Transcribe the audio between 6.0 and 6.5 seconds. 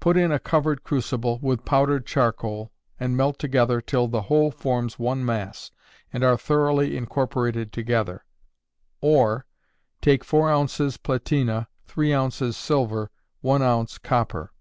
and are